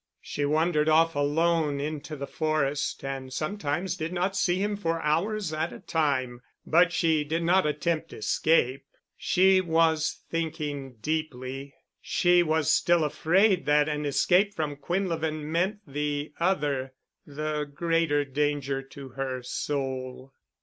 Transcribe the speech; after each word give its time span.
She 0.19 0.45
wandered 0.45 0.89
off 0.89 1.13
alone 1.13 1.79
into 1.79 2.15
the 2.15 2.25
forest, 2.25 3.05
and 3.05 3.31
sometimes 3.31 3.95
did 3.95 4.11
not 4.11 4.35
see 4.35 4.55
him 4.55 4.75
for 4.75 4.99
hours 4.99 5.53
at 5.53 5.71
a 5.71 5.79
time, 5.79 6.41
but 6.65 6.91
she 6.91 7.23
did 7.23 7.43
not 7.43 7.67
attempt 7.67 8.11
escape. 8.11 8.83
She 9.15 9.61
was 9.61 10.23
thinking 10.27 10.95
deeply. 11.03 11.75
She 12.01 12.41
was 12.41 12.73
still 12.73 13.03
afraid 13.03 13.67
that 13.67 13.87
an 13.87 14.07
escape 14.07 14.55
from 14.55 14.75
Quinlevin 14.75 15.43
meant 15.43 15.81
the 15.85 16.33
other—the 16.39 17.69
greater 17.71 18.25
danger 18.25 18.81
to 18.81 19.09
her 19.09 19.43
soul. 19.43 20.33